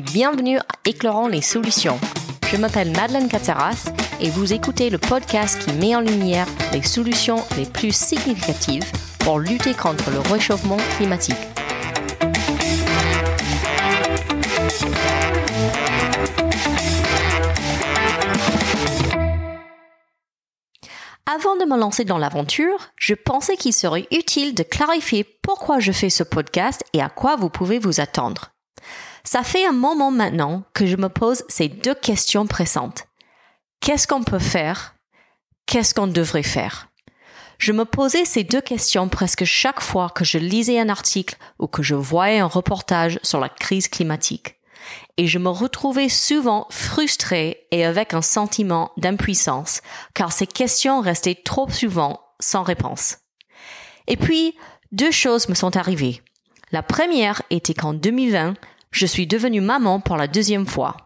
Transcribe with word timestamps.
bienvenue 0.00 0.58
à 0.58 0.64
Éclairant 0.84 1.28
les 1.28 1.42
solutions. 1.42 1.98
Je 2.50 2.56
m'appelle 2.56 2.92
Madeleine 2.92 3.28
Cateras 3.28 3.90
et 4.20 4.30
vous 4.30 4.52
écoutez 4.52 4.90
le 4.90 4.98
podcast 4.98 5.58
qui 5.58 5.72
met 5.72 5.94
en 5.94 6.00
lumière 6.00 6.46
les 6.72 6.82
solutions 6.82 7.42
les 7.56 7.66
plus 7.66 7.94
significatives 7.94 8.90
pour 9.20 9.38
lutter 9.38 9.74
contre 9.74 10.10
le 10.10 10.20
réchauffement 10.20 10.76
climatique. 10.96 11.36
Avant 21.26 21.56
de 21.56 21.66
me 21.66 21.76
lancer 21.76 22.04
dans 22.04 22.18
l'aventure, 22.18 22.88
je 22.96 23.14
pensais 23.14 23.56
qu'il 23.56 23.74
serait 23.74 24.08
utile 24.10 24.54
de 24.54 24.62
clarifier 24.62 25.24
pourquoi 25.42 25.78
je 25.78 25.92
fais 25.92 26.10
ce 26.10 26.22
podcast 26.22 26.82
et 26.94 27.02
à 27.02 27.10
quoi 27.10 27.36
vous 27.36 27.50
pouvez 27.50 27.78
vous 27.78 28.00
attendre. 28.00 28.52
Ça 29.30 29.42
fait 29.42 29.66
un 29.66 29.72
moment 29.72 30.10
maintenant 30.10 30.62
que 30.72 30.86
je 30.86 30.96
me 30.96 31.10
pose 31.10 31.44
ces 31.50 31.68
deux 31.68 31.94
questions 31.94 32.46
pressantes. 32.46 33.08
Qu'est-ce 33.78 34.06
qu'on 34.06 34.22
peut 34.22 34.38
faire? 34.38 34.94
Qu'est-ce 35.66 35.92
qu'on 35.92 36.06
devrait 36.06 36.42
faire? 36.42 36.88
Je 37.58 37.72
me 37.72 37.84
posais 37.84 38.24
ces 38.24 38.42
deux 38.42 38.62
questions 38.62 39.10
presque 39.10 39.44
chaque 39.44 39.82
fois 39.82 40.08
que 40.08 40.24
je 40.24 40.38
lisais 40.38 40.80
un 40.80 40.88
article 40.88 41.36
ou 41.58 41.66
que 41.66 41.82
je 41.82 41.94
voyais 41.94 42.38
un 42.38 42.46
reportage 42.46 43.20
sur 43.22 43.38
la 43.38 43.50
crise 43.50 43.88
climatique. 43.88 44.54
Et 45.18 45.26
je 45.26 45.38
me 45.38 45.50
retrouvais 45.50 46.08
souvent 46.08 46.66
frustrée 46.70 47.66
et 47.70 47.84
avec 47.84 48.14
un 48.14 48.22
sentiment 48.22 48.92
d'impuissance, 48.96 49.82
car 50.14 50.32
ces 50.32 50.46
questions 50.46 51.02
restaient 51.02 51.42
trop 51.44 51.68
souvent 51.68 52.18
sans 52.40 52.62
réponse. 52.62 53.18
Et 54.06 54.16
puis, 54.16 54.56
deux 54.90 55.10
choses 55.10 55.50
me 55.50 55.54
sont 55.54 55.76
arrivées. 55.76 56.22
La 56.72 56.82
première 56.82 57.42
était 57.50 57.74
qu'en 57.74 57.92
2020, 57.92 58.54
je 58.90 59.06
suis 59.06 59.26
devenue 59.26 59.60
maman 59.60 60.00
pour 60.00 60.16
la 60.16 60.26
deuxième 60.26 60.66
fois. 60.66 60.96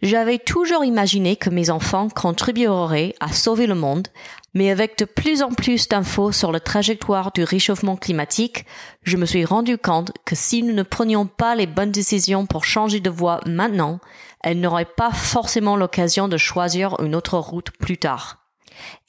J'avais 0.00 0.38
toujours 0.38 0.84
imaginé 0.84 1.34
que 1.34 1.50
mes 1.50 1.70
enfants 1.70 2.08
contribueraient 2.08 3.16
à 3.18 3.32
sauver 3.32 3.66
le 3.66 3.74
monde, 3.74 4.06
mais 4.54 4.70
avec 4.70 4.96
de 4.98 5.04
plus 5.04 5.42
en 5.42 5.50
plus 5.50 5.88
d'infos 5.88 6.30
sur 6.30 6.52
la 6.52 6.60
trajectoire 6.60 7.32
du 7.32 7.42
réchauffement 7.42 7.96
climatique, 7.96 8.64
je 9.02 9.16
me 9.16 9.26
suis 9.26 9.44
rendu 9.44 9.76
compte 9.76 10.12
que 10.24 10.36
si 10.36 10.62
nous 10.62 10.72
ne 10.72 10.84
prenions 10.84 11.26
pas 11.26 11.56
les 11.56 11.66
bonnes 11.66 11.90
décisions 11.90 12.46
pour 12.46 12.64
changer 12.64 13.00
de 13.00 13.10
voie 13.10 13.40
maintenant, 13.44 13.98
elles 14.44 14.60
n'auraient 14.60 14.84
pas 14.84 15.10
forcément 15.10 15.76
l'occasion 15.76 16.28
de 16.28 16.36
choisir 16.36 17.00
une 17.00 17.16
autre 17.16 17.36
route 17.36 17.70
plus 17.72 17.98
tard. 17.98 18.38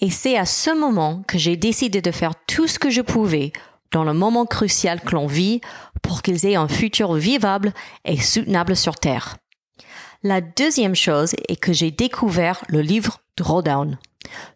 Et 0.01 0.09
c'est 0.09 0.37
à 0.37 0.45
ce 0.45 0.71
moment 0.71 1.23
que 1.27 1.37
j'ai 1.37 1.55
décidé 1.55 2.01
de 2.01 2.11
faire 2.11 2.33
tout 2.47 2.67
ce 2.67 2.79
que 2.79 2.89
je 2.89 3.01
pouvais 3.01 3.53
dans 3.91 4.03
le 4.03 4.13
moment 4.13 4.45
crucial 4.45 5.01
que 5.01 5.15
l'on 5.15 5.27
vit 5.27 5.61
pour 6.01 6.21
qu'ils 6.21 6.45
aient 6.45 6.55
un 6.55 6.67
futur 6.67 7.13
vivable 7.13 7.73
et 8.05 8.17
soutenable 8.17 8.75
sur 8.75 8.95
Terre. 8.95 9.37
La 10.23 10.41
deuxième 10.41 10.95
chose 10.95 11.33
est 11.47 11.55
que 11.55 11.73
j'ai 11.73 11.91
découvert 11.91 12.63
le 12.67 12.81
livre 12.81 13.19
Drawdown. 13.37 13.97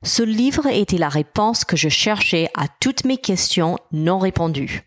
Ce 0.03 0.21
livre 0.21 0.67
était 0.67 0.97
la 0.97 1.09
réponse 1.09 1.63
que 1.63 1.77
je 1.77 1.89
cherchais 1.89 2.49
à 2.55 2.67
toutes 2.79 3.05
mes 3.05 3.17
questions 3.17 3.77
non 3.91 4.19
répondues. 4.19 4.83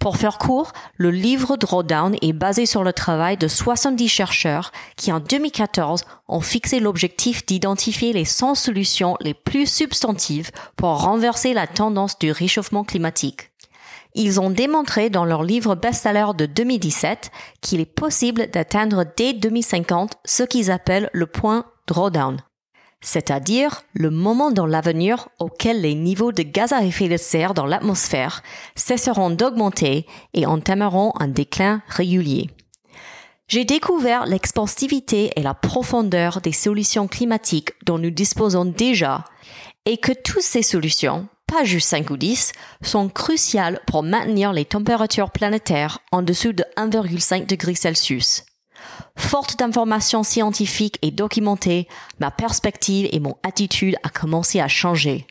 Pour 0.00 0.16
faire 0.16 0.38
court, 0.38 0.72
le 0.96 1.10
livre 1.10 1.56
Drawdown 1.56 2.16
est 2.20 2.32
basé 2.32 2.66
sur 2.66 2.84
le 2.84 2.92
travail 2.92 3.36
de 3.36 3.48
70 3.48 4.08
chercheurs 4.08 4.72
qui 4.96 5.12
en 5.12 5.20
2014 5.20 6.04
ont 6.28 6.40
fixé 6.40 6.80
l'objectif 6.80 7.46
d'identifier 7.46 8.12
les 8.12 8.24
100 8.24 8.54
solutions 8.54 9.16
les 9.20 9.34
plus 9.34 9.66
substantives 9.66 10.50
pour 10.76 11.02
renverser 11.02 11.54
la 11.54 11.66
tendance 11.66 12.18
du 12.18 12.32
réchauffement 12.32 12.84
climatique. 12.84 13.50
Ils 14.14 14.40
ont 14.40 14.50
démontré 14.50 15.10
dans 15.10 15.24
leur 15.24 15.42
livre 15.42 15.74
best-seller 15.74 16.26
de 16.38 16.46
2017 16.46 17.32
qu'il 17.60 17.80
est 17.80 17.84
possible 17.84 18.48
d'atteindre 18.48 19.04
dès 19.16 19.32
2050 19.32 20.14
ce 20.24 20.44
qu'ils 20.44 20.70
appellent 20.70 21.10
le 21.12 21.26
point 21.26 21.66
drawdown, 21.88 22.40
c'est-à-dire 23.00 23.82
le 23.92 24.10
moment 24.10 24.52
dans 24.52 24.66
l'avenir 24.66 25.28
auquel 25.40 25.80
les 25.80 25.96
niveaux 25.96 26.30
de 26.30 26.44
gaz 26.44 26.72
à 26.72 26.84
effet 26.84 27.08
de 27.08 27.16
serre 27.16 27.54
dans 27.54 27.66
l'atmosphère 27.66 28.42
cesseront 28.76 29.30
d'augmenter 29.30 30.06
et 30.32 30.46
entameront 30.46 31.12
un 31.18 31.28
déclin 31.28 31.82
régulier. 31.88 32.50
J'ai 33.48 33.64
découvert 33.64 34.26
l'expansivité 34.26 35.32
et 35.36 35.42
la 35.42 35.54
profondeur 35.54 36.40
des 36.40 36.52
solutions 36.52 37.08
climatiques 37.08 37.72
dont 37.84 37.98
nous 37.98 38.10
disposons 38.10 38.64
déjà 38.64 39.24
et 39.86 39.98
que 39.98 40.12
toutes 40.12 40.42
ces 40.42 40.62
solutions, 40.62 41.28
pas 41.54 41.62
juste 41.62 41.88
5 41.90 42.10
ou 42.10 42.16
10, 42.16 42.50
sont 42.82 43.08
cruciales 43.08 43.80
pour 43.86 44.02
maintenir 44.02 44.52
les 44.52 44.64
températures 44.64 45.30
planétaires 45.30 46.00
en 46.10 46.20
dessous 46.20 46.52
de 46.52 46.64
1,5 46.76 47.46
degrés 47.46 47.76
Celsius. 47.76 48.42
Forte 49.16 49.56
d'informations 49.56 50.24
scientifiques 50.24 50.98
et 51.02 51.12
documentées, 51.12 51.86
ma 52.18 52.32
perspective 52.32 53.08
et 53.12 53.20
mon 53.20 53.36
attitude 53.44 53.94
a 54.02 54.08
commencé 54.08 54.58
à 54.58 54.66
changer. 54.66 55.28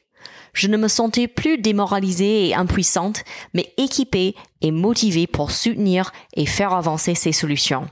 Je 0.53 0.69
ne 0.69 0.77
me 0.77 0.87
sentais 0.87 1.27
plus 1.27 1.57
démoralisée 1.57 2.47
et 2.47 2.55
impuissante, 2.55 3.25
mais 3.53 3.73
équipée 3.75 4.33
et 4.61 4.71
motivée 4.71 5.27
pour 5.27 5.51
soutenir 5.51 6.13
et 6.37 6.45
faire 6.45 6.71
avancer 6.71 7.15
ces 7.15 7.33
solutions. 7.33 7.89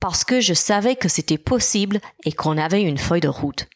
Parce 0.00 0.24
que 0.24 0.40
je 0.40 0.54
savais 0.54 0.96
que 0.96 1.08
c'était 1.08 1.38
possible 1.38 2.00
et 2.24 2.32
qu'on 2.32 2.58
avait 2.58 2.82
une 2.82 2.98
feuille 2.98 3.20
de 3.20 3.28
route. 3.28 3.68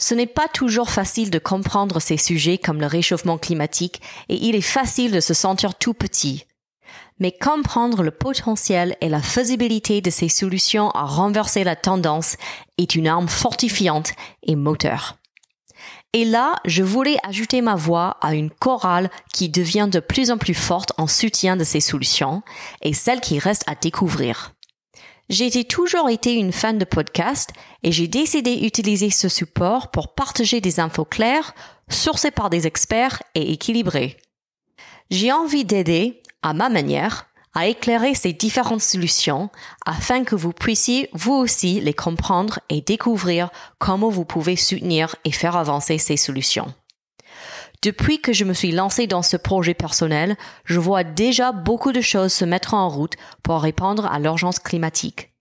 Ce 0.00 0.14
n'est 0.14 0.26
pas 0.26 0.48
toujours 0.48 0.88
facile 0.88 1.30
de 1.30 1.38
comprendre 1.38 2.00
ces 2.00 2.16
sujets 2.16 2.56
comme 2.56 2.80
le 2.80 2.86
réchauffement 2.86 3.36
climatique 3.36 4.00
et 4.30 4.36
il 4.46 4.56
est 4.56 4.62
facile 4.62 5.12
de 5.12 5.20
se 5.20 5.34
sentir 5.34 5.74
tout 5.74 5.92
petit. 5.92 6.46
Mais 7.18 7.32
comprendre 7.32 8.02
le 8.02 8.10
potentiel 8.10 8.96
et 9.02 9.10
la 9.10 9.20
faisabilité 9.20 10.00
de 10.00 10.08
ces 10.08 10.30
solutions 10.30 10.90
à 10.92 11.04
renverser 11.04 11.64
la 11.64 11.76
tendance 11.76 12.36
est 12.78 12.94
une 12.94 13.06
arme 13.06 13.28
fortifiante 13.28 14.12
et 14.42 14.56
moteur. 14.56 15.18
Et 16.14 16.24
là, 16.24 16.54
je 16.64 16.82
voulais 16.82 17.18
ajouter 17.22 17.60
ma 17.60 17.74
voix 17.74 18.16
à 18.22 18.34
une 18.34 18.50
chorale 18.50 19.10
qui 19.34 19.50
devient 19.50 19.88
de 19.92 20.00
plus 20.00 20.30
en 20.30 20.38
plus 20.38 20.54
forte 20.54 20.92
en 20.96 21.06
soutien 21.06 21.58
de 21.58 21.64
ces 21.64 21.80
solutions 21.80 22.42
et 22.80 22.94
celle 22.94 23.20
qui 23.20 23.38
reste 23.38 23.64
à 23.66 23.74
découvrir. 23.74 24.54
J'ai 25.30 25.62
toujours 25.62 26.10
été 26.10 26.34
une 26.34 26.50
fan 26.50 26.76
de 26.76 26.84
podcast 26.84 27.50
et 27.84 27.92
j'ai 27.92 28.08
décidé 28.08 28.56
d'utiliser 28.56 29.10
ce 29.10 29.28
support 29.28 29.92
pour 29.92 30.12
partager 30.12 30.60
des 30.60 30.80
infos 30.80 31.04
claires, 31.04 31.54
sourcées 31.88 32.32
par 32.32 32.50
des 32.50 32.66
experts 32.66 33.22
et 33.36 33.52
équilibrées. 33.52 34.16
J'ai 35.08 35.30
envie 35.30 35.64
d'aider, 35.64 36.20
à 36.42 36.52
ma 36.52 36.68
manière, 36.68 37.28
à 37.54 37.68
éclairer 37.68 38.16
ces 38.16 38.32
différentes 38.32 38.82
solutions 38.82 39.50
afin 39.86 40.24
que 40.24 40.34
vous 40.34 40.52
puissiez 40.52 41.08
vous 41.12 41.34
aussi 41.34 41.80
les 41.80 41.94
comprendre 41.94 42.58
et 42.68 42.80
découvrir 42.80 43.50
comment 43.78 44.08
vous 44.08 44.24
pouvez 44.24 44.56
soutenir 44.56 45.14
et 45.24 45.30
faire 45.30 45.54
avancer 45.54 45.98
ces 45.98 46.16
solutions. 46.16 46.74
Depuis 47.82 48.20
que 48.20 48.34
je 48.34 48.44
me 48.44 48.52
suis 48.52 48.72
lancée 48.72 49.06
dans 49.06 49.22
ce 49.22 49.38
projet 49.38 49.72
personnel, 49.72 50.36
je 50.66 50.78
vois 50.78 51.02
déjà 51.02 51.50
beaucoup 51.50 51.92
de 51.92 52.02
choses 52.02 52.30
se 52.30 52.44
mettre 52.44 52.74
en 52.74 52.90
route 52.90 53.14
pour 53.42 53.62
répondre 53.62 54.04
à 54.04 54.18
l'urgence 54.18 54.58
climatique. 54.58 55.32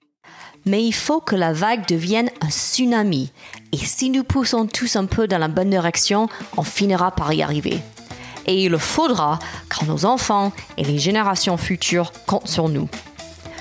Mais 0.66 0.82
il 0.82 0.94
faut 0.94 1.20
que 1.20 1.36
la 1.36 1.52
vague 1.52 1.86
devienne 1.86 2.30
un 2.40 2.50
tsunami. 2.50 3.34
Et 3.74 3.78
si 3.78 4.10
nous 4.10 4.24
poussons 4.24 4.68
tous 4.68 4.96
un 4.96 5.06
peu 5.06 5.28
dans 5.28 5.38
la 5.38 5.50
bonne 5.50 5.70
direction, 5.70 6.30
on 6.56 6.64
finira 6.64 7.12
par 7.12 7.34
y 7.34 7.44
arriver. 7.44 7.82
Et 8.46 8.64
il 8.64 8.72
le 8.72 8.78
faudra 8.78 9.40
car 9.70 9.84
nos 9.84 10.06
enfants 10.06 10.54
et 10.78 10.86
les 10.86 10.98
générations 10.98 11.58
futures 11.58 12.14
comptent 12.26 12.48
sur 12.48 12.70
nous. 12.70 12.88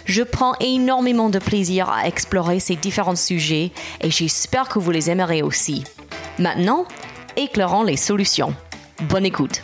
Je 0.05 0.23
prends 0.23 0.55
énormément 0.61 1.31
de 1.31 1.41
plaisir 1.41 1.91
à 1.91 2.07
explorer 2.07 2.61
ces 2.61 2.77
différents 2.77 3.17
sujets 3.17 3.73
et 4.01 4.11
j'espère 4.13 4.69
que 4.69 4.79
vous 4.79 4.93
les 4.93 5.11
aimerez 5.11 5.43
aussi. 5.43 5.83
Maintenant, 6.39 6.87
éclairons 7.37 7.83
les 7.83 7.97
solutions. 7.97 8.55
Bonne 9.03 9.27
écoute. 9.27 9.63